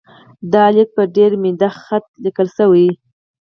[0.53, 2.87] دا لیک په ډېر میده خط لیکل شوی.